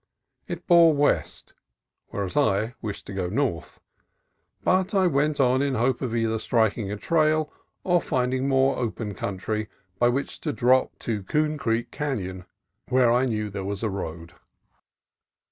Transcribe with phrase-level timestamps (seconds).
[0.47, 1.53] It bore west,
[2.07, 3.79] whereas I wished to go north,
[4.63, 9.13] but I went on in hope of either striking a trail or finding more open
[9.13, 9.69] country
[9.99, 12.45] by which to drop to Coon Creek Canon,
[12.89, 14.33] where I knew there was a road.